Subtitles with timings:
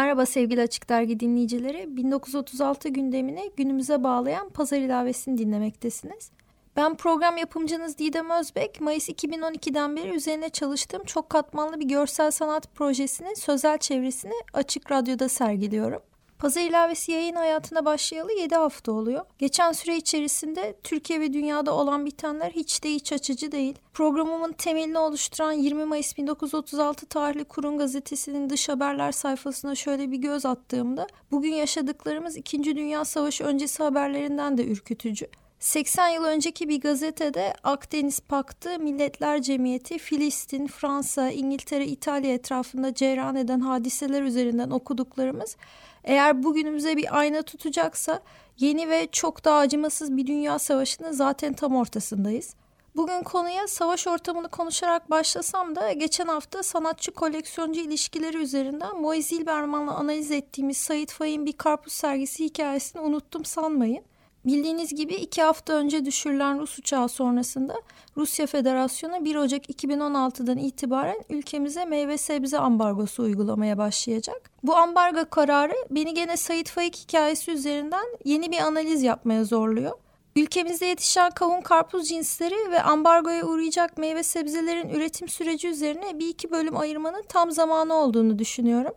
[0.00, 1.96] Merhaba sevgili Açık Dergi dinleyicileri.
[1.96, 6.30] 1936 gündemini günümüze bağlayan pazar ilavesini dinlemektesiniz.
[6.76, 8.80] Ben program yapımcınız Didem Özbek.
[8.80, 15.28] Mayıs 2012'den beri üzerine çalıştığım çok katmanlı bir görsel sanat projesinin sözel çevresini Açık Radyo'da
[15.28, 16.02] sergiliyorum.
[16.40, 19.24] Pazar ilavesi yayın hayatına başlayalı 7 hafta oluyor.
[19.38, 23.74] Geçen süre içerisinde Türkiye ve dünyada olan bitenler hiç de iç açıcı değil.
[23.94, 30.46] Programımın temelini oluşturan 20 Mayıs 1936 tarihli Kurun Gazetesi'nin dış haberler sayfasına şöyle bir göz
[30.46, 32.64] attığımda bugün yaşadıklarımız 2.
[32.64, 35.26] Dünya Savaşı öncesi haberlerinden de ürkütücü.
[35.60, 43.36] 80 yıl önceki bir gazetede Akdeniz Paktı, Milletler Cemiyeti, Filistin, Fransa, İngiltere, İtalya etrafında cereyan
[43.36, 45.56] eden hadiseler üzerinden okuduklarımız
[46.04, 48.20] eğer bugünümüze bir ayna tutacaksa
[48.58, 52.54] yeni ve çok daha acımasız bir dünya savaşının zaten tam ortasındayız.
[52.96, 59.94] Bugün konuya savaş ortamını konuşarak başlasam da geçen hafta sanatçı koleksiyoncu ilişkileri üzerinden Moise Zilberman'la
[59.94, 64.04] analiz ettiğimiz Sait Faik'in bir karpuz sergisi hikayesini unuttum sanmayın.
[64.46, 67.74] Bildiğiniz gibi iki hafta önce düşürülen Rus uçağı sonrasında
[68.16, 74.50] Rusya Federasyonu 1 Ocak 2016'dan itibaren ülkemize meyve sebze ambargosu uygulamaya başlayacak.
[74.62, 79.92] Bu ambargo kararı beni gene Sait Faik hikayesi üzerinden yeni bir analiz yapmaya zorluyor.
[80.36, 86.50] Ülkemizde yetişen kavun karpuz cinsleri ve ambargoya uğrayacak meyve sebzelerin üretim süreci üzerine bir iki
[86.50, 88.92] bölüm ayırmanın tam zamanı olduğunu düşünüyorum.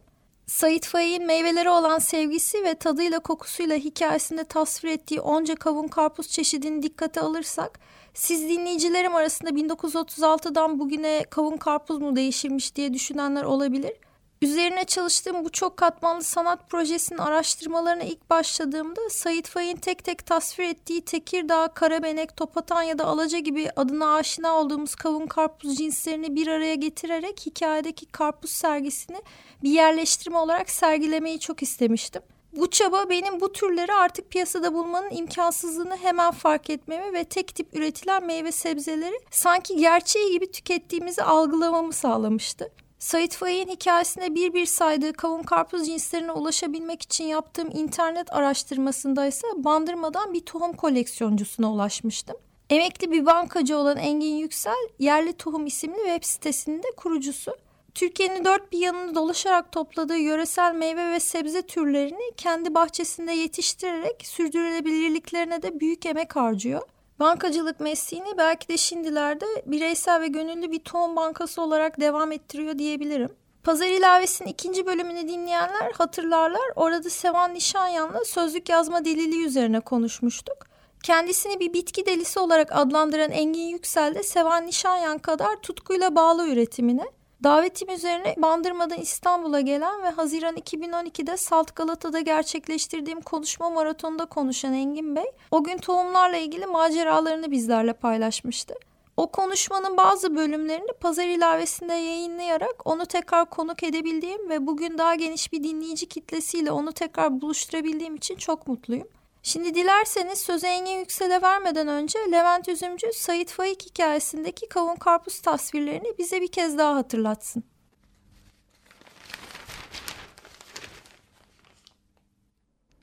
[0.48, 6.84] Sait Faik'in meyvelere olan sevgisi ve tadıyla kokusuyla hikayesinde tasvir ettiği onca kavun karpuz çeşidini
[6.84, 7.80] dikkate alırsak
[8.14, 13.94] siz dinleyicilerim arasında 1936'dan bugüne kavun karpuz mu değişirmiş diye düşünenler olabilir.
[14.42, 20.64] Üzerine çalıştığım bu çok katmanlı sanat projesinin araştırmalarına ilk başladığımda Sait Faik'in tek tek tasvir
[20.64, 26.48] ettiği Tekirdağ, Karabenek, Topatan ya da Alaca gibi adına aşina olduğumuz kavun karpuz cinslerini bir
[26.48, 29.18] araya getirerek hikayedeki karpuz sergisini
[29.64, 32.22] bir yerleştirme olarak sergilemeyi çok istemiştim.
[32.58, 37.76] Bu çaba benim bu türleri artık piyasada bulmanın imkansızlığını hemen fark etmemi ve tek tip
[37.76, 42.72] üretilen meyve sebzeleri sanki gerçeği gibi tükettiğimizi algılamamı sağlamıştı.
[43.00, 49.48] Sait Faik'in hikayesinde bir bir saydığı kavun karpuz cinslerine ulaşabilmek için yaptığım internet araştırmasında ise
[49.56, 52.36] Bandırma'dan bir tohum koleksiyoncusuna ulaşmıştım.
[52.70, 57.56] Emekli bir bankacı olan Engin Yüksel, Yerli Tohum isimli web sitesinin de kurucusu.
[57.96, 65.62] Türkiye'nin dört bir yanını dolaşarak topladığı yöresel meyve ve sebze türlerini kendi bahçesinde yetiştirerek sürdürülebilirliklerine
[65.62, 66.82] de büyük emek harcıyor.
[67.20, 73.30] Bankacılık mesleğini belki de şimdilerde bireysel ve gönüllü bir tohum bankası olarak devam ettiriyor diyebilirim.
[73.64, 76.72] Pazar ilavesinin ikinci bölümünü dinleyenler hatırlarlar.
[76.76, 80.58] Orada Sevan Nişanyan'la sözlük yazma deliliği üzerine konuşmuştuk.
[81.04, 87.06] Kendisini bir bitki delisi olarak adlandıran Engin Yüksel de Sevan Nişanyan kadar tutkuyla bağlı üretimine.
[87.44, 95.16] Davetim üzerine Bandırma'dan İstanbul'a gelen ve Haziran 2012'de Salt Galata'da gerçekleştirdiğim konuşma maratonunda konuşan Engin
[95.16, 98.74] Bey, o gün tohumlarla ilgili maceralarını bizlerle paylaşmıştı.
[99.18, 105.54] O konuşmanın bazı bölümlerini pazar ilavesinde yayınlayarak onu tekrar konuk edebildiğim ve bugün daha geniş
[105.54, 109.08] bir dinleyici kitlesiyle onu tekrar buluşturabildiğim için çok mutluyum.
[109.46, 116.18] Şimdi dilerseniz sözü Engin Yüksel'e vermeden önce Levent Üzümcü Sait Faik hikayesindeki kavun karpuz tasvirlerini
[116.18, 117.64] bize bir kez daha hatırlatsın.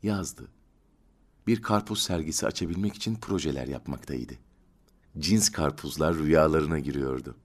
[0.02, 0.48] Yazdı.
[1.46, 4.34] Bir karpuz sergisi açabilmek için projeler yapmaktaydı.
[5.18, 7.36] Cins karpuzlar rüyalarına giriyordu.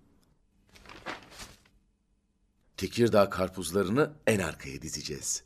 [2.78, 5.44] Tekirdağ karpuzlarını en arkaya dizeceğiz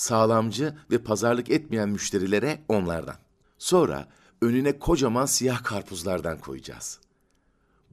[0.00, 3.16] sağlamcı ve pazarlık etmeyen müşterilere onlardan.
[3.58, 4.08] Sonra
[4.42, 7.00] önüne kocaman siyah karpuzlardan koyacağız.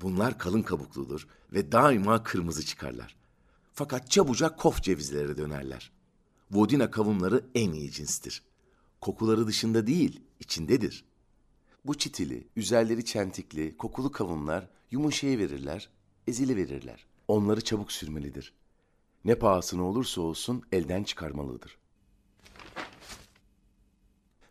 [0.02, 3.16] Bunlar kalın kabukludur ve daima kırmızı çıkarlar.
[3.74, 5.92] Fakat çabucak kof cevizlere dönerler.
[6.52, 8.44] Vodina kavunları en iyi cinstir.
[9.02, 11.06] Kokuları dışında değil, içindedir.
[11.86, 15.90] Bu çitili, üzerleri çentikli, kokulu kavunlar yumuşayı verirler,
[16.28, 17.06] ezili verirler.
[17.28, 18.54] Onları çabuk sürmelidir.
[19.26, 21.78] Ne pahasına olursa olsun elden çıkarmalıdır.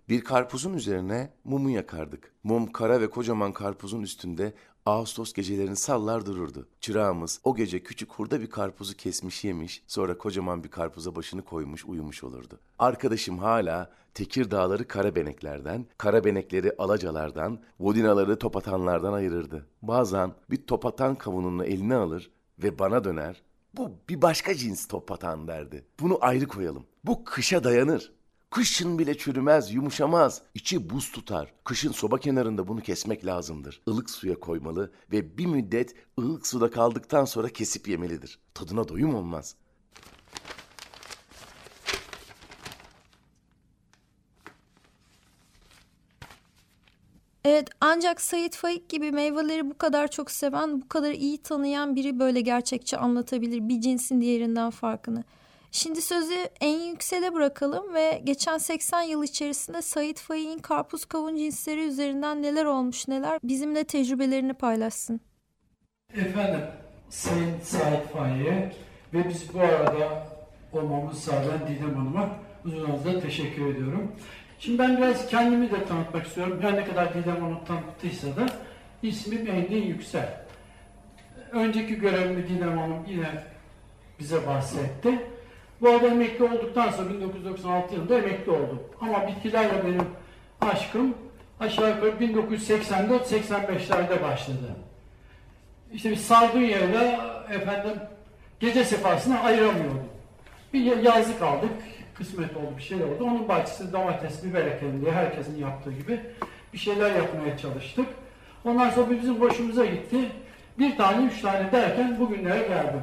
[0.08, 2.32] Bir karpuzun üzerine mumu yakardık.
[2.44, 4.55] Mum kara ve kocaman karpuzun üstünde
[4.87, 6.69] Ağustos gecelerini sallar dururdu.
[6.81, 11.85] Çırağımız o gece küçük hurda bir karpuzu kesmiş yemiş, sonra kocaman bir karpuza başını koymuş
[11.85, 12.58] uyumuş olurdu.
[12.79, 19.67] Arkadaşım hala Tekirdağları karabeneklerden, karabenekleri alacalardan, vodinaları topatanlardan ayırırdı.
[19.82, 23.43] Bazen bir topatan kavununu eline alır ve bana döner,
[23.76, 25.85] bu bir başka cins topatan derdi.
[26.00, 26.87] Bunu ayrı koyalım.
[27.05, 28.12] Bu kışa dayanır.
[28.50, 30.43] Kışın bile çürümez, yumuşamaz.
[30.54, 31.52] İçi buz tutar.
[31.64, 33.82] Kışın soba kenarında bunu kesmek lazımdır.
[33.87, 38.38] Ilık suya koymalı ve bir müddet ılık suda kaldıktan sonra kesip yemelidir.
[38.54, 39.56] Tadına doyum olmaz.
[47.44, 52.19] Evet ancak Sait Faik gibi meyveleri bu kadar çok seven, bu kadar iyi tanıyan biri
[52.19, 55.25] böyle gerçekçi anlatabilir bir cinsin diğerinden farkını.
[55.73, 61.81] Şimdi sözü en yüksele bırakalım ve geçen 80 yıl içerisinde Sait Faik'in karpuz kavun cinsleri
[61.81, 65.21] üzerinden neler olmuş neler bizimle tecrübelerini paylaşsın.
[66.15, 66.61] Efendim,
[67.11, 68.73] Sayın Sait Faik'e
[69.15, 70.27] ve biz bu arada
[70.73, 74.13] olmamız sağlayan Didem Hanım'a huzurunuzda teşekkür ediyorum.
[74.59, 76.59] Şimdi ben biraz kendimi de tanıtmak istiyorum.
[76.63, 78.47] Her ne kadar Didem Hanım tanıttıysa da
[79.03, 80.47] ismim Engin Yüksel.
[81.53, 83.45] Önceki görevimi Didem Hanım yine
[84.21, 85.27] bize bahsetti.
[85.81, 88.82] Bu arada emekli olduktan sonra 1996 yılında emekli oldum.
[89.00, 90.06] Ama bitkilerle benim
[90.61, 91.14] aşkım
[91.61, 94.76] aşağı yukarı 1984-85'lerde başladı.
[95.93, 97.02] İşte bir sardunyayla
[97.50, 98.00] efendim
[98.61, 100.08] gece sefasını ayıramıyordum.
[100.73, 101.70] Bir yazlık aldık,
[102.14, 103.25] kısmet oldu, bir şey oldu.
[103.25, 106.20] Onun bahçesi domates, biber ekelim diye herkesin yaptığı gibi
[106.72, 108.06] bir şeyler yapmaya çalıştık.
[108.64, 110.17] Ondan sonra bizim hoşumuza gitti.
[110.79, 113.00] Bir tane, üç tane derken bugünlere geldim.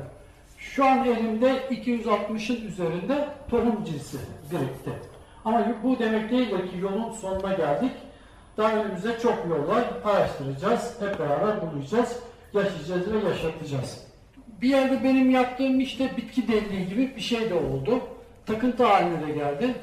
[0.71, 4.17] Şu an elimde 260'ın üzerinde tohum cinsi
[4.51, 4.91] birikti.
[5.45, 7.91] Ama bu demek değildir ki yolun sonuna geldik.
[8.57, 9.83] Daha önümüzde çok yol var.
[10.05, 12.19] Araştıracağız, hep beraber bulacağız,
[12.53, 14.07] yaşayacağız ve yaşatacağız.
[14.61, 17.99] Bir yerde benim yaptığım işte bitki deliliği gibi bir şey de oldu.
[18.45, 19.73] Takıntı haline de geldi.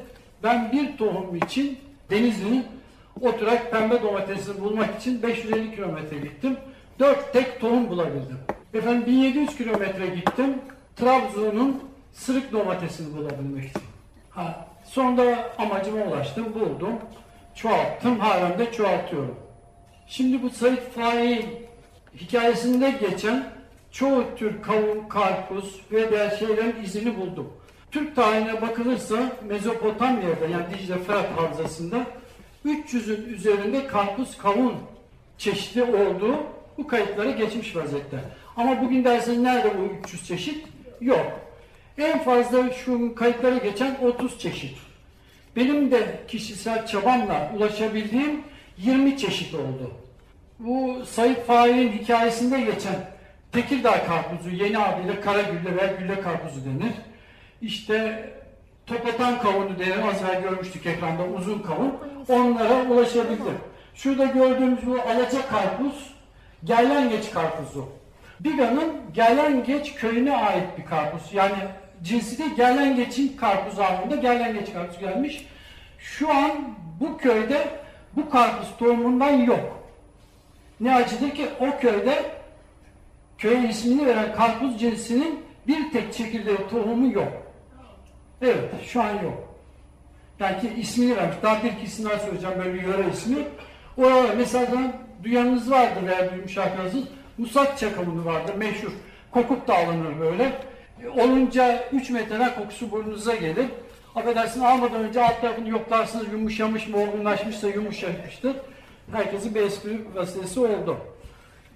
[0.43, 1.79] Ben bir tohum için
[2.11, 2.67] Denizli'nin
[3.21, 6.57] oturak pembe domatesini bulmak için 550 kilometre gittim.
[6.99, 8.39] 4 tek tohum bulabildim.
[8.75, 10.59] Efendim 1700 kilometre gittim.
[10.97, 11.83] Trabzon'un
[12.13, 13.83] sırık domatesini bulabilmek için.
[14.31, 16.95] Ha, sonunda amacıma ulaştım, buldum.
[17.55, 19.37] Çoğalttım, halen de çoğaltıyorum.
[20.07, 21.47] Şimdi bu Said Faik
[22.21, 23.47] hikayesinde geçen
[23.91, 27.53] çoğu tür kavun, karpuz ve diğer şeylerin izini buldum.
[27.91, 32.07] Türk tarihine bakılırsa Mezopotamya'da yani Dicle Fırat Havzası'nda
[32.65, 34.75] 300'ün üzerinde karpuz kavun
[35.39, 36.37] çeşidi olduğu
[36.79, 38.19] bu kayıtlara geçmiş vaziyette.
[38.61, 40.67] Ama bugün derseniz nerede bu 300 çeşit?
[41.01, 41.41] Yok.
[41.99, 44.79] En fazla şu kayıtlara geçen 30 çeşit.
[45.57, 48.43] Benim de kişisel çabamla ulaşabildiğim
[48.79, 49.91] 20 çeşit oldu.
[50.59, 52.95] Bu Said Faik'in hikayesinde geçen
[53.53, 56.93] Tekirdağ karpuzu yeni adıyla Karagülle veya Gülle karpuzu denir.
[57.63, 58.29] İşte
[58.87, 60.09] topatan kavunu denir.
[60.11, 61.95] Az evvel görmüştük ekranda uzun kavun.
[62.29, 63.59] Onlara ulaşabildim.
[63.95, 66.15] Şurada gördüğümüz bu alaca karpuz
[66.65, 68.00] gerlengeç karpuzu.
[68.45, 71.23] Biga'nın Gerlengeç köyüne ait bir karpuz.
[71.33, 71.55] Yani
[72.03, 75.47] cinsi de Gerlengeç'in karpuzu anlamında Gerlengeç karpuz gelmiş.
[75.99, 76.51] Şu an
[77.01, 77.69] bu köyde
[78.17, 79.81] bu karpuz tohumundan yok.
[80.81, 82.25] Ne acıdır ki o köyde
[83.39, 87.33] köye ismini veren karpuz cinsinin bir tek çekirdeği tohumu yok.
[88.43, 89.51] Evet, şu an yok.
[90.41, 91.37] Belki ismini vermiş.
[91.43, 93.37] Daha bir iki isim daha söyleyeceğim böyle bir yöre ismi.
[93.99, 94.67] Orada mesela
[95.25, 97.05] duyanınız vardır veya duymuş arkadaşınız.
[97.41, 98.93] Musak çakamını vardır meşhur.
[99.31, 100.53] Kokup da alınır böyle.
[101.17, 103.67] Olunca 3 metre kokusu burnunuza gelir.
[104.15, 108.57] Affedersin almadan önce alt tarafını yoklarsınız yumuşamış mı olgunlaşmışsa yumuşamıştır.
[109.13, 110.97] Herkesin bir espri vesilesi oldu.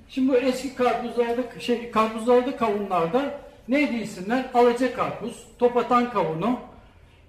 [0.08, 4.44] Şimdi bu eski karpuzlarda, şey, karpuzlarda, kavunlarda neydi isimler?
[4.54, 6.60] Alaca karpuz, topatan kavunu,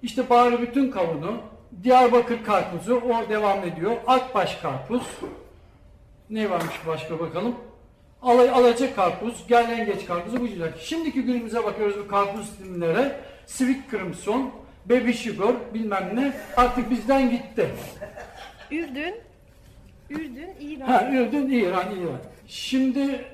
[0.02, 1.36] işte bari bütün kavunu,
[1.82, 3.96] Diyarbakır karpuzu, o devam ediyor.
[4.06, 5.02] Akbaş karpuz,
[6.30, 7.54] ne varmış başka bakalım?
[8.26, 10.70] Alay, alaca karpuz, gerlengeç karpuzu bu ciler.
[10.80, 13.20] Şimdiki günümüze bakıyoruz bu karpuz isimlere.
[13.46, 14.50] Sweet Crimson,
[14.86, 17.70] Baby Sugar bilmem ne artık bizden gitti.
[18.70, 19.14] Ürdün,
[20.10, 20.86] Ürdün, İran.
[20.86, 22.20] Ha, Ürdün, İran, İran.
[22.48, 23.24] Şimdi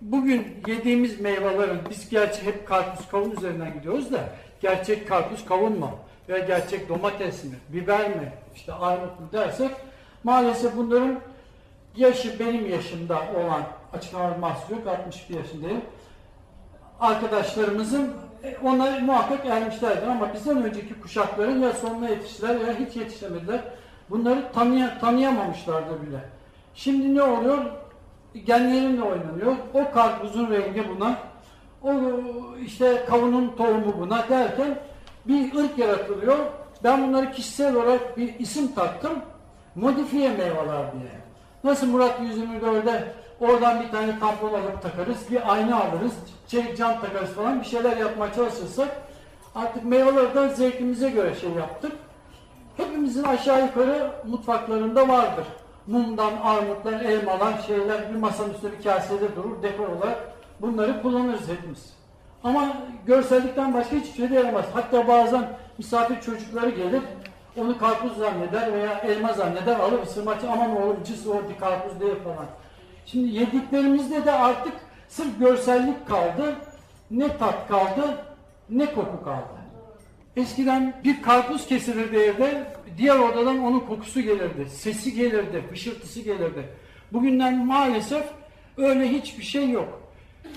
[0.00, 4.20] bugün yediğimiz meyvelerin, biz gerçi hep karpuz kavun üzerinden gidiyoruz da
[4.60, 5.90] gerçek karpuz kavun mu?
[6.28, 7.54] Veya gerçek domates mi?
[7.68, 8.32] Biber mi?
[8.56, 9.70] İşte armut mu dersek
[10.24, 11.20] maalesef bunların
[11.96, 13.62] yaşı benim yaşımda olan
[13.98, 15.80] açıklama mahsur yok 61 yaşındayım.
[17.00, 18.12] Arkadaşlarımızın
[18.44, 23.60] e, onlar muhakkak ermişlerdir ama bizden önceki kuşakların ya sonuna yetiştiler ya hiç yetişemediler.
[24.10, 26.18] Bunları tanıya, tanıyamamışlardı bile.
[26.74, 27.58] Şimdi ne oluyor?
[28.46, 29.56] Genlerinle oynanıyor.
[29.74, 31.18] O karpuzun rengi buna,
[31.82, 31.92] o
[32.64, 34.78] işte kavunun tohumu buna derken
[35.28, 36.38] bir ırk yaratılıyor.
[36.84, 39.12] Ben bunları kişisel olarak bir isim taktım.
[39.74, 41.20] Modifiye meyveler diye.
[41.64, 46.12] Nasıl Murat 124'de oradan bir tane tampon alıp takarız, bir ayna alırız,
[46.48, 48.88] çelik cam takarız falan bir şeyler yapmaya çalışırsak
[49.54, 51.92] artık meyvelerden zevkimize göre şey yaptık.
[52.76, 55.44] Hepimizin aşağı yukarı mutfaklarında vardır.
[55.86, 60.18] Mumdan, armutlar, elmalar, şeyler bir masanın üstünde bir kasede durur dekor olarak.
[60.60, 61.94] Bunları kullanırız hepimiz.
[62.44, 62.68] Ama
[63.06, 64.64] görsellikten başka hiçbir şey de yaramaz.
[64.74, 65.48] Hatta bazen
[65.78, 67.02] misafir çocukları gelir,
[67.56, 72.16] onu karpuz zanneder veya elma zanneder, alır ısırmaçı aman oğlum cız o bir karpuz değil
[72.24, 72.46] falan.
[73.06, 74.72] Şimdi yediklerimizde de artık
[75.08, 76.54] sırf görsellik kaldı,
[77.10, 78.24] ne tat kaldı,
[78.70, 79.54] ne koku kaldı.
[80.36, 82.66] Eskiden bir karpuz kesilirdi evde,
[82.98, 86.68] diğer odadan onun kokusu gelirdi, sesi gelirdi, fışırtısı gelirdi.
[87.12, 88.24] Bugünden maalesef
[88.76, 90.00] öyle hiçbir şey yok.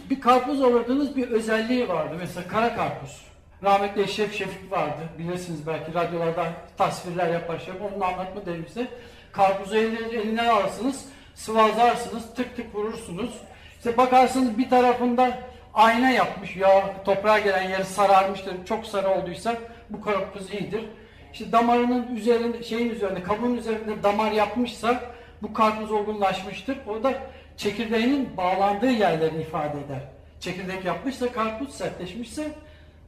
[0.10, 2.16] Bir karpuz alırdınız bir özelliği vardı.
[2.20, 3.28] Mesela kara karpuz.
[3.64, 5.02] Rahmetli Eşref Şefik vardı.
[5.20, 7.74] Bilirsiniz belki radyolardan tasvirler yapar şey.
[7.82, 8.88] Onun anlatma derim size.
[9.32, 11.06] Karpuzu eline, eline alırsınız,
[11.38, 13.30] sıvazlarsınız, tık tık vurursunuz.
[13.78, 15.40] İşte bakarsınız bir tarafında
[15.74, 18.66] ayna yapmış ya toprağa gelen yeri sararmıştır.
[18.66, 19.56] Çok sarı olduysa
[19.90, 20.86] bu karpuz iyidir.
[21.34, 25.04] İşte damarının üzerinde, şeyin üzerinde, kabuğun üzerinde damar yapmışsa
[25.42, 26.78] bu karpuz olgunlaşmıştır.
[26.88, 27.14] O da
[27.58, 30.02] çekirdeğinin bağlandığı yerleri ifade eder.
[30.40, 32.52] Çekirdek yapmışsa karpuz sertleşmişse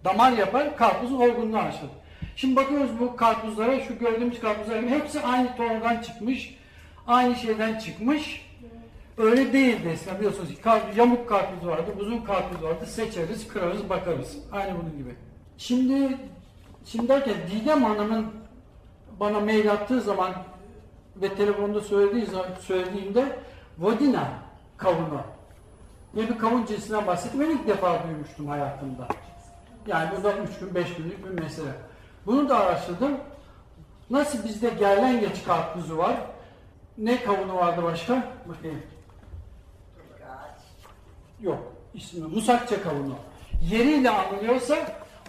[0.06, 1.92] damar yapar, karpuzun olgunluğu aşılır.
[2.36, 6.59] Şimdi bakıyoruz bu karpuzlara, şu gördüğümüz karpuzlar hepsi aynı tohumdan çıkmış,
[7.10, 8.50] aynı şeyden çıkmış.
[9.18, 14.38] Öyle değildi eskiden biliyorsunuz kar, yamuk karpuz vardı, uzun karpuz vardı, seçeriz, kırarız, bakarız.
[14.51, 15.16] Aynı bunun gibi.
[15.58, 16.18] Şimdi,
[16.86, 18.28] şimdi derken Didem Hanım'ın
[19.20, 20.34] bana mail attığı zaman
[21.16, 23.39] ve telefonda söylediği zaman, söylediğimde
[23.80, 24.30] Vodina
[24.78, 25.22] kavunu
[26.16, 27.39] diye bir kavun cinsinden bahsettim.
[27.39, 29.08] Ben ilk defa duymuştum hayatımda.
[29.88, 31.72] Yani bu da 3 gün 5 günlük bir mesele.
[32.25, 33.12] Bunu da araştırdım.
[34.10, 36.16] Nasıl bizde gerlengeç karpuzu var?
[37.00, 38.27] Ne kavunu vardı başka?
[38.46, 38.82] Bakayım.
[41.41, 41.74] Yok.
[41.94, 43.15] ismi Musakça kavunu.
[43.72, 44.77] Yeriyle anılıyorsa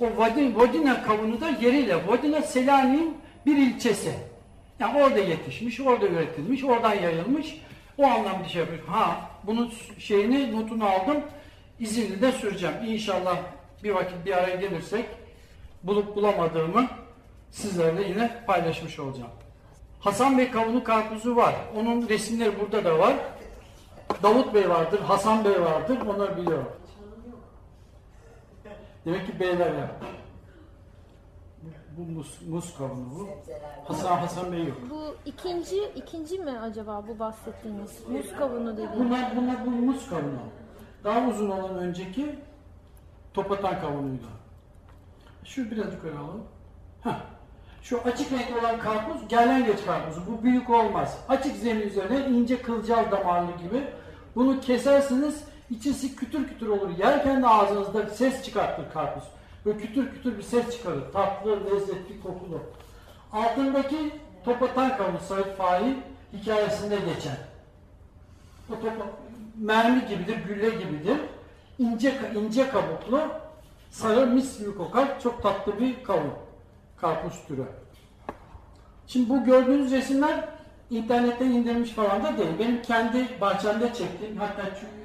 [0.00, 2.06] o Vodina, Vodina kavunu da yeriyle.
[2.06, 4.14] Vodina Selanik'in bir ilçesi.
[4.78, 7.60] Yani orada yetişmiş, orada üretilmiş, oradan yayılmış.
[7.98, 8.86] O anlamda şey yapıyor.
[8.86, 11.22] Ha, bunun şeyini, notunu aldım.
[11.80, 12.74] İzinli de süreceğim.
[12.86, 13.38] İnşallah
[13.84, 15.04] bir vakit bir araya gelirsek
[15.82, 16.88] bulup bulamadığımı
[17.50, 19.30] sizlerle yine paylaşmış olacağım.
[20.00, 21.54] Hasan Bey kavunu karpuzu var.
[21.76, 23.14] Onun resimleri burada da var.
[24.22, 25.98] Davut Bey vardır, Hasan Bey vardır.
[26.06, 26.72] Onları biliyorum.
[29.04, 30.10] Demek ki beyler yapmış.
[31.62, 33.28] Bu, bu mus, mus kavunu bu.
[33.84, 34.76] Hasan Hasan Bey yok.
[34.90, 38.08] Bu ikinci ikinci mi acaba bu bahsettiğiniz?
[38.08, 38.98] Muz kavunu dediğiniz.
[38.98, 40.38] Bunlar, bunlar bu mus kavunu.
[41.04, 42.38] Daha uzun olan önceki
[43.34, 44.26] topatan kavunuydu.
[45.44, 46.44] Şu biraz yukarı alalım.
[47.02, 47.20] Heh.
[47.82, 50.20] Şu açık renkli olan karpuz gerlengeç karpuzu.
[50.26, 51.18] Bu büyük olmaz.
[51.28, 53.84] Açık zemin üzerine ince kılcal damarlı gibi.
[54.36, 56.90] Bunu kesersiniz içisi kütür kütür olur.
[56.98, 59.24] Yerken de ağzınızda ses çıkartır karpuz.
[59.66, 61.12] Böyle kütür kütür bir ses çıkarır.
[61.12, 62.60] Tatlı, lezzetli, kokulu.
[63.32, 64.10] Altındaki
[64.44, 65.96] topatan kavunu Said Faik
[66.32, 67.36] hikayesinde geçen.
[68.70, 69.06] O topa,
[69.58, 71.16] mermi gibidir, gülle gibidir.
[71.78, 73.20] İnce, ince kabuklu,
[73.90, 75.20] sarı mis gibi kokar.
[75.20, 76.32] Çok tatlı bir kavun.
[77.00, 77.64] Karpuz türü.
[79.06, 80.44] Şimdi bu gördüğünüz resimler
[80.90, 82.50] internetten indirmiş falan da değil.
[82.58, 84.62] Benim kendi bahçemde çektiğim, hatta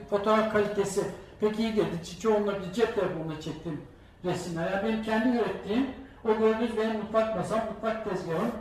[0.10, 1.04] fotoğraf kalitesi
[1.40, 2.20] pek iyi değildi.
[2.22, 3.82] Çoğunlukla cep telefonunda çektiğim
[4.26, 4.72] resimler.
[4.72, 5.88] Yani benim kendi ürettiğim,
[6.26, 8.52] o gördüğünüz benim mutfak masam, mutfak tezgahım,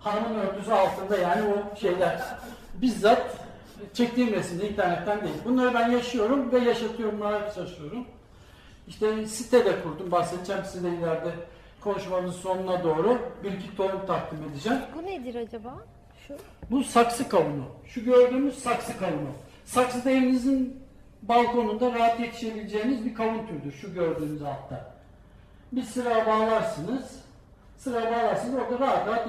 [0.00, 2.22] hanımın örtüsü altında yani o şeyler.
[2.74, 3.22] Bizzat
[3.92, 5.34] çektiğim resimde internetten değil.
[5.44, 7.20] Bunları ben yaşıyorum ve yaşatıyorum,
[7.54, 8.04] çalışıyorum.
[8.88, 11.30] İşte site de kurdum, bahsedeceğim size ileride
[11.86, 14.78] konuşmamızın sonuna doğru bir iki tohum takdim edeceğim.
[14.96, 15.74] Bu nedir acaba?
[16.26, 16.34] Şu.
[16.70, 17.64] Bu saksı kavunu.
[17.84, 19.30] Şu gördüğümüz saksı kavunu.
[19.64, 20.82] Saksı da evinizin
[21.22, 23.72] balkonunda rahat yetişebileceğiniz bir kavun türüdür.
[23.72, 24.94] Şu gördüğünüz altta.
[25.72, 27.20] Bir sıra bağlarsınız.
[27.76, 29.26] Sıra bağlarsınız orada rahat rahat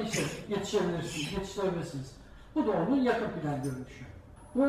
[0.49, 2.15] yetişebilirsiniz, yetiştirebilirsiniz.
[2.55, 4.05] Bu da onun yakın plan görünüşü.
[4.55, 4.67] Bu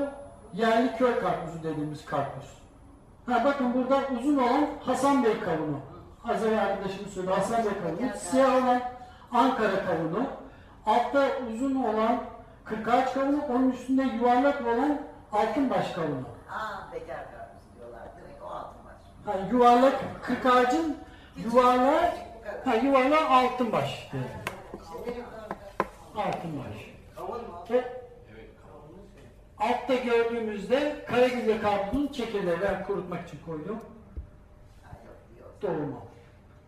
[0.54, 2.44] yerli köy karpuzu dediğimiz karpuz.
[3.26, 5.80] Ha bakın burada uzun olan Hasan Bey kavunu.
[6.24, 8.16] Az evvel arkadaşım söyledi Bey kavunu.
[8.16, 8.80] Siyah olan
[9.32, 10.26] Ankara kavunu.
[10.86, 12.20] Altta uzun olan
[12.64, 14.98] kırkağaç kavunu, onun üstünde yuvarlak olan
[15.32, 16.22] altınbaş kavunu.
[16.50, 18.02] Aa bekar karpuz diyorlar.
[18.16, 18.94] Direkt o altın var.
[19.24, 20.96] Ha, yuvarlak kırkağacın
[21.36, 22.14] yuvarlak,
[22.64, 24.10] ha, yuvarlak altınbaş.
[24.12, 25.24] Benim
[26.16, 26.76] Altınbaş.
[27.70, 27.84] altta.
[29.58, 33.80] Altta gördüğümüzde Karagöz'e karpuzun çekirdeği ben kurutmak için koydum.
[35.62, 36.07] Dolma.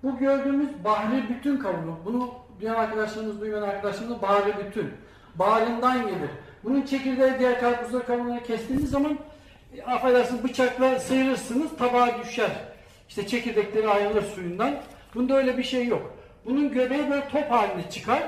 [0.02, 1.98] Bu gördüğümüz bahri bütün kavunu.
[2.04, 4.90] Bunu duyan arkadaşlarımız, duymayan arkadaşlarımız bahri bütün.
[5.34, 6.30] Bağrından gelir.
[6.64, 9.18] Bunun çekirdeği diğer karpuzları kavunları kestiğiniz zaman
[9.76, 12.50] e, affedersiniz bıçakla sıyırırsınız tabağa düşer.
[13.08, 14.74] İşte çekirdekleri ayrılır suyundan.
[15.14, 16.14] Bunda öyle bir şey yok.
[16.44, 18.22] Bunun göbeği böyle top halinde çıkar.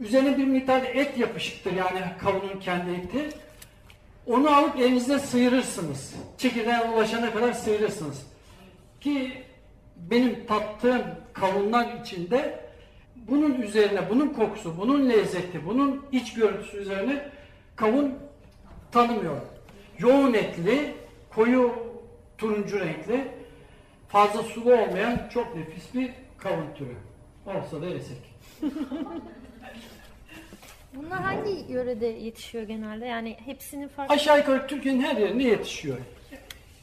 [0.00, 3.28] Üzerine bir miktar et yapışıktır yani kavunun kendi eti.
[4.26, 6.14] Onu alıp elinizde sıyırırsınız.
[6.38, 8.26] Çekirdeğe ulaşana kadar sıyırırsınız.
[9.00, 9.32] Ki
[9.96, 12.66] benim tattığım kavunlar içinde
[13.16, 17.30] bunun üzerine, bunun kokusu, bunun lezzeti, bunun iç görüntüsü üzerine
[17.76, 18.14] kavun
[18.92, 19.44] tanımıyorum.
[19.98, 20.94] Yoğun etli,
[21.30, 21.74] koyu
[22.38, 23.28] turuncu renkli,
[24.08, 26.94] fazla sulu olmayan çok nefis bir kavun türü.
[27.46, 28.18] Olsa da yesek.
[30.94, 33.06] Bunlar hangi yörede yetişiyor genelde?
[33.06, 34.14] Yani hepsinin farklı...
[34.14, 35.96] Aşağı yukarı Türkiye'nin her yerinde yetişiyor.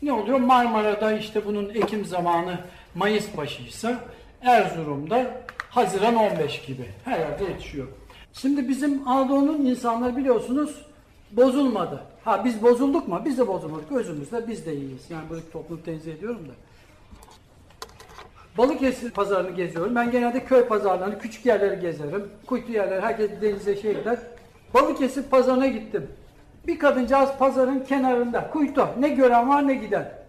[0.01, 0.39] Ne oluyor?
[0.39, 2.60] Marmara'da işte bunun ekim zamanı
[2.96, 4.00] Mayıs başıysa
[4.42, 7.88] Erzurum'da Haziran 15 gibi her yerde yetişiyor.
[8.34, 10.86] Şimdi bizim Anadolu'nun insanları biliyorsunuz
[11.32, 12.04] bozulmadı.
[12.24, 13.22] Ha biz bozulduk mu?
[13.26, 13.92] Biz de bozulmadık.
[13.92, 15.02] Özümüzde biz de iyiyiz.
[15.10, 16.54] Yani böyle toplum tenzih ediyorum da.
[18.58, 19.96] Balıkesir pazarını geziyorum.
[19.96, 22.28] Ben genelde köy pazarlarını, küçük yerleri gezerim.
[22.46, 24.20] Kuytu yerleri, herkes denize şey gider.
[24.74, 26.08] Balıkesir pazarına gittim.
[26.68, 28.50] Bir kadıncağız pazarın kenarında.
[28.50, 28.88] Kuytu.
[29.00, 30.23] Ne gören var ne giden.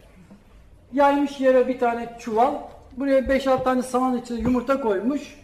[0.95, 2.55] Yaymış yere bir tane çuval.
[2.97, 5.41] Buraya 5-6 tane saman içine yumurta koymuş.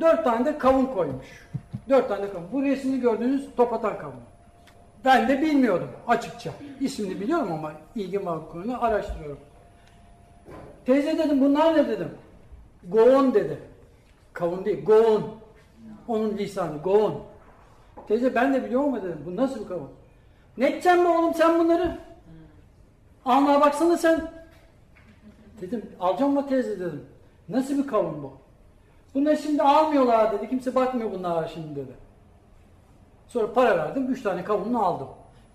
[0.00, 1.48] 4 tane de kavun koymuş.
[1.88, 2.46] 4 tane kavun.
[2.52, 4.14] Bu resmini gördüğünüz topatan kavun.
[5.04, 6.50] Ben de bilmiyordum açıkça.
[6.80, 9.38] İsmini biliyorum ama ilgim var bu konuda araştırıyorum.
[10.86, 12.10] Teyze dedim bunlar ne dedim.
[12.88, 13.58] Goon dedi.
[14.32, 15.34] Kavun değil, goon.
[16.08, 17.20] Onun lisanı, goon.
[18.08, 19.22] Teyze ben de biliyorum ama dedim.
[19.26, 19.90] Bu nasıl bir kavun?
[20.58, 21.98] Ne edeceksin be oğlum sen bunları?
[23.24, 24.41] Almaya baksana sen.
[25.62, 27.04] Dedim alacağım mı teyze dedim.
[27.48, 28.32] Nasıl bir kavun bu?
[29.14, 30.48] Bunları şimdi almıyorlar dedi.
[30.48, 31.92] Kimse bakmıyor bunlara şimdi dedi.
[33.28, 34.06] Sonra para verdim.
[34.12, 35.08] Üç tane kavununu aldım.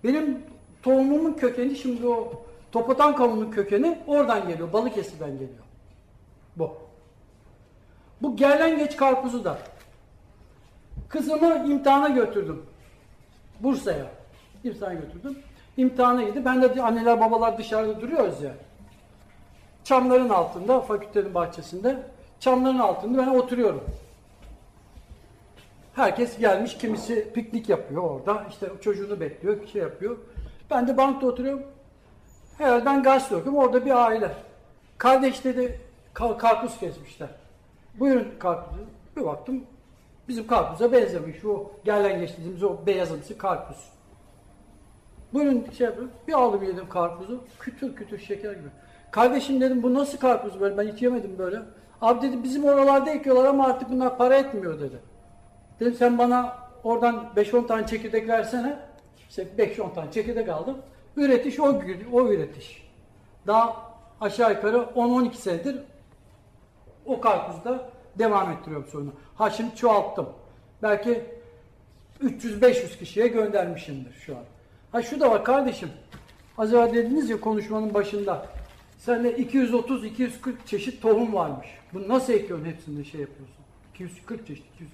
[0.04, 0.44] Benim
[0.84, 2.34] tohumumun kökeni şimdi o
[2.72, 4.74] Topatan kavunun kökeni oradan geliyor.
[4.74, 5.64] Balıkesir'den geliyor.
[6.56, 6.78] Bu.
[8.22, 9.58] Bu gerlengeç karpuzu da.
[11.10, 12.66] Kızımı imtihana götürdüm.
[13.60, 14.06] Bursa'ya.
[14.64, 15.40] İmtihana götürdüm.
[15.78, 18.52] İmtihana gidip ben de anneler babalar dışarıda duruyoruz ya.
[19.88, 21.98] Çamların altında, fakültenin bahçesinde.
[22.40, 23.84] Çamların altında ben oturuyorum.
[25.96, 28.44] Herkes gelmiş, kimisi piknik yapıyor orada.
[28.50, 30.18] İşte çocuğunu bekliyor, şey yapıyor.
[30.72, 31.64] Ben de bankta oturuyorum.
[32.58, 33.60] Herhalde ben gazete okuyorum.
[33.60, 34.32] Orada bir aile.
[34.98, 35.82] Kardeş dedi
[36.14, 37.30] karpuz kesmişler.
[38.00, 38.82] Buyurun karpuzu.
[39.18, 39.64] Bir baktım
[40.28, 41.46] bizim karpuza benzemiş.
[41.46, 43.90] O gelen geçtiğimiz o beyazımsı karpuz.
[45.34, 46.12] Buyurun şey yapıyorum.
[46.28, 47.44] Bir aldım yedim karpuzu.
[47.60, 48.70] Kütür kütür şeker gibi.
[49.12, 50.78] Kardeşim dedim bu nasıl karpuz böyle?
[50.78, 51.62] Ben hiç yemedim böyle.
[52.02, 55.00] Abi dedi bizim oralarda ekiyorlar ama artık bunlar para etmiyor dedi.
[55.80, 58.80] Dedim sen bana oradan 5-10 tane çekirdek versene.
[59.30, 60.78] İşte 5-10 tane çekirdek aldım.
[61.18, 62.88] Üretiş o, o üretiş.
[63.48, 63.76] Daha
[64.22, 65.80] aşağı yukarı 10-12 senedir
[67.06, 67.90] o karpuzda
[68.20, 69.12] devam ettiriyorum sorunu.
[69.36, 70.30] Ha şimdi çoğalttım.
[70.84, 71.24] Belki
[72.24, 74.44] 300-500 kişiye göndermişimdir şu an.
[74.92, 75.90] Ha şu da var kardeşim.
[76.58, 78.46] Az evvel dediniz ya konuşmanın başında.
[78.98, 80.30] Sende 230-240
[80.66, 81.68] çeşit tohum varmış.
[81.94, 83.56] Bunu nasıl ekiyorsun hepsini şey yapıyorsun?
[83.94, 84.92] 240 çeşit, 240.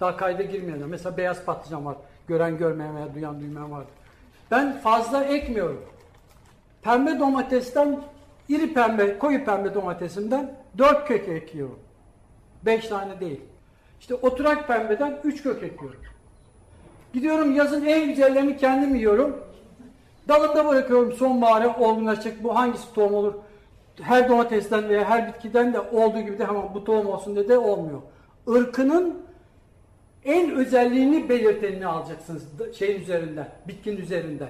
[0.00, 0.88] Daha kayda girmeyen.
[0.88, 1.96] Mesela beyaz patlıcan var.
[2.28, 3.84] Gören görmeyen veya duyan duymayan var.
[4.50, 5.84] Ben fazla ekmiyorum.
[6.82, 8.00] Pembe domatesten,
[8.48, 11.78] iri pembe, koyu pembe domatesimden 4 kök ekiyorum.
[12.62, 13.40] 5 tane değil.
[14.00, 16.00] İşte oturak pembeden 3 kök ekiyorum.
[17.12, 19.40] Gidiyorum yazın en güzellerini kendim yiyorum.
[20.28, 22.44] Dalında bırakıyorum sonbahara olgunlaşacak.
[22.44, 23.34] Bu hangisi tohum olur?
[24.00, 27.58] Her domatesten veya her bitkiden de olduğu gibi de hemen bu tohum olsun diye de
[27.58, 28.02] olmuyor.
[28.48, 29.22] Irkının
[30.24, 32.42] en özelliğini belirtenini alacaksınız
[32.78, 34.48] şeyin üzerinde, bitkinin üzerinde.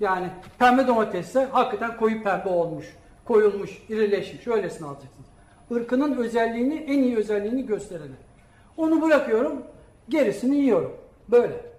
[0.00, 0.26] Yani
[0.58, 5.26] pembe domatesse hakikaten koyu pembe olmuş, koyulmuş, irileşmiş, öylesini alacaksınız.
[5.70, 8.14] Irkının özelliğini, en iyi özelliğini göstereni.
[8.76, 9.62] Onu bırakıyorum,
[10.08, 10.96] gerisini yiyorum.
[11.28, 11.75] Böyle.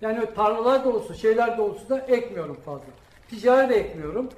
[0.00, 2.86] Yani tarlalar dolusu, şeyler dolusu da ekmiyorum fazla.
[3.30, 4.28] Ticari de ekmiyorum.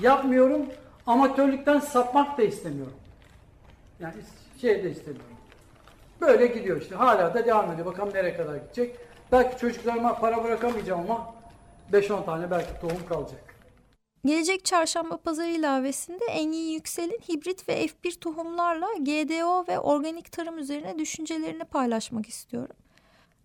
[0.00, 0.66] Yapmıyorum.
[1.06, 2.96] Amatörlükten sapmak da istemiyorum.
[4.00, 4.14] Yani
[4.60, 5.36] şey de istemiyorum.
[6.20, 6.94] Böyle gidiyor işte.
[6.94, 7.86] Hala da devam ediyor.
[7.86, 8.96] Bakalım nereye kadar gidecek.
[9.32, 11.34] Belki çocuklarıma para bırakamayacağım ama
[11.92, 13.54] 5-10 tane belki tohum kalacak.
[14.24, 20.98] Gelecek çarşamba pazarı ilavesinde Engin Yüksel'in hibrit ve F1 tohumlarla GDO ve organik tarım üzerine
[20.98, 22.76] düşüncelerini paylaşmak istiyorum.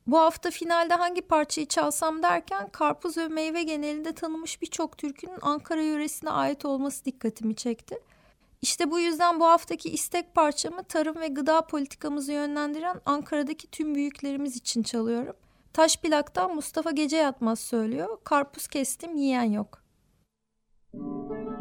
[0.08, 5.82] Bu hafta finalde hangi parçayı çalsam derken karpuz ve meyve genelinde tanınmış birçok türkünün Ankara
[5.82, 8.00] yöresine ait olması dikkatimi çekti.
[8.62, 14.56] İşte bu yüzden bu haftaki istek parçamı tarım ve gıda politikamızı yönlendiren Ankara'daki tüm büyüklerimiz
[14.56, 15.36] için çalıyorum.
[15.74, 18.18] Taş plaktan Mustafa Gece Yatmaz söylüyor.
[18.24, 19.84] Karpuz kestim yiyen yok.
[20.94, 21.59] Aman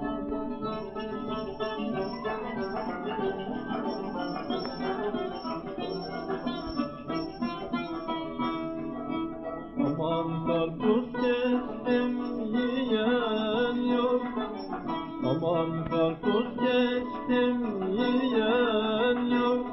[15.49, 17.59] Aman karpuz kestim
[17.99, 19.67] yiyen yok.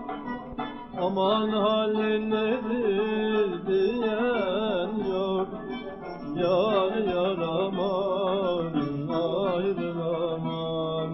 [1.01, 5.47] Aman halin nedir diyen yok.
[6.41, 8.73] Yar yar aman
[9.23, 11.11] ayrılamam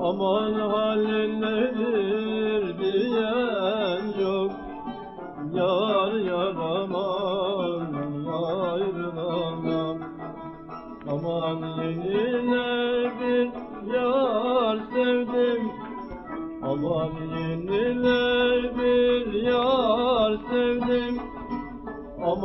[0.00, 1.79] Aman halin nedir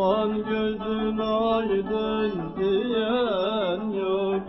[0.05, 4.41] Aman gözün aydın diyen yok.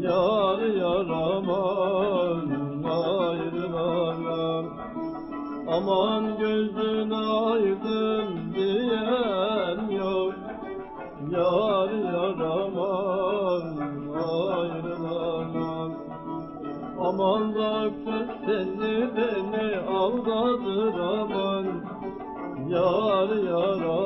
[0.00, 2.48] Yar yar aman
[2.84, 4.66] ayrılamam
[5.68, 10.34] Aman gözün aydın diyen yok.
[11.30, 13.64] Yar yar aman
[14.56, 15.92] ayrılamam
[17.00, 21.66] Aman da kız seni beni aldadır aman
[22.68, 24.05] Yar yar aman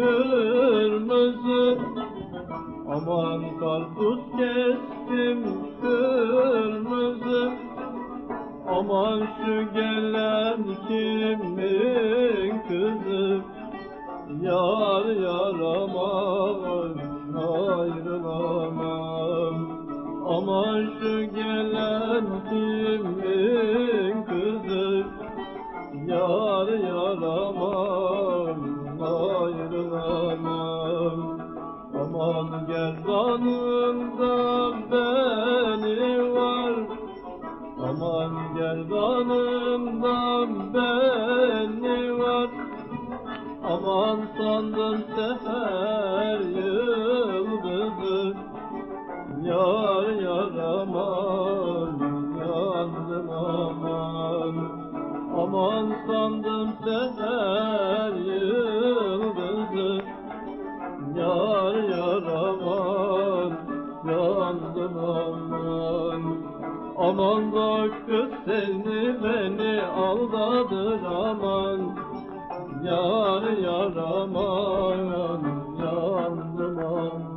[0.00, 1.78] kırmızı.
[2.88, 3.19] Aman
[44.50, 48.18] Aman sandım seher yıldızı
[49.42, 51.92] Yar yar aman
[52.40, 54.54] yandım aman.
[55.38, 59.90] Aman sandım seher yıldızı
[61.16, 63.52] Yar yar aman
[64.04, 66.22] yandım aman.
[66.98, 71.69] Aman da kız seni beni aldadır aman
[72.84, 74.98] Yar yar aman
[75.82, 77.30] yandım aman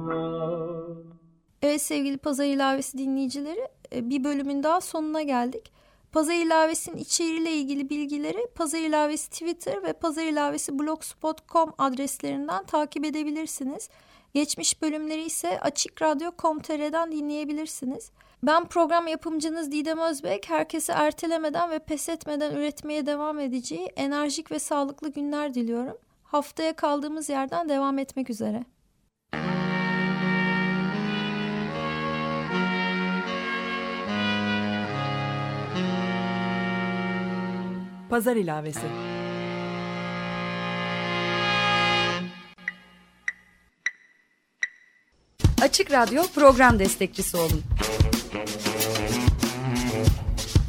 [1.61, 5.71] Evet sevgili Pazar İlavesi dinleyicileri e, bir bölümün daha sonuna geldik.
[6.11, 13.89] Pazar İlavesi'nin içeriğiyle ilgili bilgileri Pazar İlavesi Twitter ve Pazar İlavesi blogspot.com adreslerinden takip edebilirsiniz.
[14.33, 18.11] Geçmiş bölümleri ise açıkradyo.com.tr'den dinleyebilirsiniz.
[18.43, 20.49] Ben program yapımcınız Didem Özbek.
[20.49, 25.97] Herkese ertelemeden ve pes etmeden üretmeye devam edeceği enerjik ve sağlıklı günler diliyorum.
[26.23, 28.63] Haftaya kaldığımız yerden devam etmek üzere.
[38.09, 38.87] Pazar ilavesi.
[45.61, 47.63] Açık Radyo program destekçisi olun.